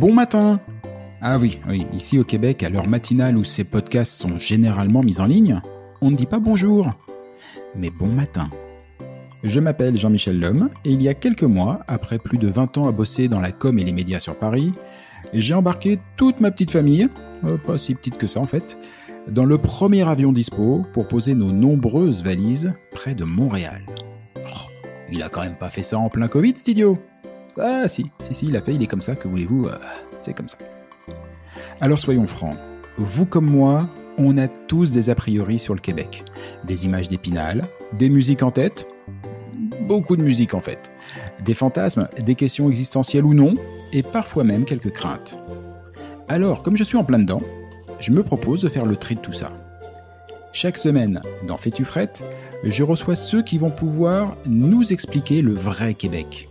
Bon 0.00 0.14
matin 0.14 0.58
Ah 1.20 1.36
oui, 1.36 1.60
ici 1.92 2.18
au 2.18 2.24
Québec, 2.24 2.62
à 2.62 2.70
l'heure 2.70 2.88
matinale 2.88 3.36
où 3.36 3.44
ces 3.44 3.64
podcasts 3.64 4.18
sont 4.18 4.38
généralement 4.38 5.02
mis 5.02 5.20
en 5.20 5.26
ligne, 5.26 5.60
on 6.00 6.10
ne 6.10 6.16
dit 6.16 6.24
pas 6.24 6.38
bonjour, 6.38 6.90
mais 7.76 7.90
bon 7.90 8.06
matin. 8.06 8.48
Je 9.44 9.60
m'appelle 9.60 9.98
Jean-Michel 9.98 10.40
Lhomme 10.40 10.70
et 10.86 10.92
il 10.92 11.02
y 11.02 11.10
a 11.10 11.12
quelques 11.12 11.42
mois, 11.42 11.80
après 11.86 12.18
plus 12.18 12.38
de 12.38 12.48
20 12.48 12.78
ans 12.78 12.88
à 12.88 12.92
bosser 12.92 13.28
dans 13.28 13.40
la 13.40 13.52
com 13.52 13.78
et 13.78 13.84
les 13.84 13.92
médias 13.92 14.20
sur 14.20 14.36
Paris, 14.36 14.72
j'ai 15.34 15.52
embarqué 15.52 15.98
toute 16.16 16.40
ma 16.40 16.50
petite 16.50 16.70
famille, 16.70 17.10
euh, 17.44 17.58
pas 17.58 17.76
si 17.76 17.94
petite 17.94 18.16
que 18.16 18.26
ça 18.26 18.40
en 18.40 18.46
fait, 18.46 18.78
dans 19.28 19.44
le 19.44 19.58
premier 19.58 20.08
avion 20.08 20.32
dispo 20.32 20.82
pour 20.94 21.08
poser 21.08 21.34
nos 21.34 21.52
nombreuses 21.52 22.24
valises 22.24 22.72
près 22.90 23.14
de 23.14 23.24
Montréal. 23.24 23.82
Oh, 24.38 24.70
il 25.12 25.22
a 25.22 25.28
quand 25.28 25.42
même 25.42 25.58
pas 25.58 25.68
fait 25.68 25.82
ça 25.82 25.98
en 25.98 26.08
plein 26.08 26.28
Covid, 26.28 26.54
cet 26.56 26.68
idiot 26.68 26.98
Ah 27.58 27.88
si, 27.88 28.06
si, 28.22 28.34
si, 28.34 28.46
il 28.46 28.56
a 28.56 28.60
fait, 28.60 28.74
il 28.74 28.82
est 28.82 28.86
comme 28.86 29.02
ça, 29.02 29.14
que 29.14 29.28
voulez-vous, 29.28 29.66
euh, 29.66 29.76
c'est 30.20 30.34
comme 30.34 30.48
ça. 30.48 30.58
Alors 31.80 31.98
soyons 31.98 32.26
francs, 32.26 32.56
vous 32.98 33.26
comme 33.26 33.50
moi, 33.50 33.88
on 34.18 34.36
a 34.38 34.48
tous 34.48 34.90
des 34.92 35.10
a 35.10 35.14
priori 35.14 35.58
sur 35.58 35.74
le 35.74 35.80
Québec. 35.80 36.24
Des 36.64 36.84
images 36.84 37.08
d'épinal, 37.08 37.66
des 37.94 38.10
musiques 38.10 38.42
en 38.42 38.50
tête, 38.50 38.86
beaucoup 39.88 40.16
de 40.16 40.22
musique 40.22 40.54
en 40.54 40.60
fait. 40.60 40.90
Des 41.44 41.54
fantasmes, 41.54 42.08
des 42.18 42.34
questions 42.34 42.68
existentielles 42.68 43.24
ou 43.24 43.34
non, 43.34 43.54
et 43.92 44.02
parfois 44.02 44.44
même 44.44 44.64
quelques 44.64 44.92
craintes. 44.92 45.38
Alors, 46.28 46.62
comme 46.62 46.76
je 46.76 46.84
suis 46.84 46.98
en 46.98 47.04
plein 47.04 47.18
dedans, 47.18 47.42
je 47.98 48.12
me 48.12 48.22
propose 48.22 48.62
de 48.62 48.68
faire 48.68 48.86
le 48.86 48.96
tri 48.96 49.14
de 49.14 49.20
tout 49.20 49.32
ça. 49.32 49.50
Chaque 50.52 50.76
semaine, 50.76 51.22
dans 51.46 51.56
Fais-tu 51.56 51.84
je 52.62 52.82
reçois 52.82 53.16
ceux 53.16 53.42
qui 53.42 53.56
vont 53.56 53.70
pouvoir 53.70 54.36
nous 54.46 54.92
expliquer 54.92 55.40
le 55.40 55.52
vrai 55.52 55.94
Québec. 55.94 56.50